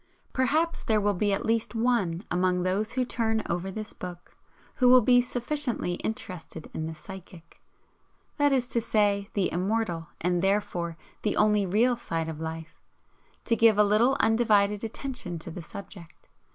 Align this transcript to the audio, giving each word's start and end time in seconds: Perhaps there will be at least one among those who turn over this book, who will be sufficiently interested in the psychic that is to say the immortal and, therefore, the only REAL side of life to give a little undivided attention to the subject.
Perhaps 0.33 0.83
there 0.85 0.99
will 0.99 1.13
be 1.13 1.31
at 1.31 1.45
least 1.45 1.75
one 1.75 2.25
among 2.31 2.63
those 2.63 2.93
who 2.93 3.05
turn 3.05 3.43
over 3.47 3.69
this 3.69 3.93
book, 3.93 4.35
who 4.77 4.89
will 4.89 5.01
be 5.03 5.21
sufficiently 5.21 5.93
interested 6.01 6.71
in 6.73 6.87
the 6.87 6.95
psychic 6.95 7.61
that 8.37 8.51
is 8.51 8.67
to 8.69 8.81
say 8.81 9.29
the 9.35 9.51
immortal 9.51 10.07
and, 10.19 10.41
therefore, 10.41 10.97
the 11.21 11.35
only 11.37 11.67
REAL 11.67 11.95
side 11.97 12.29
of 12.29 12.41
life 12.41 12.81
to 13.45 13.55
give 13.55 13.77
a 13.77 13.83
little 13.83 14.17
undivided 14.19 14.83
attention 14.83 15.37
to 15.37 15.51
the 15.51 15.61
subject. 15.61 16.29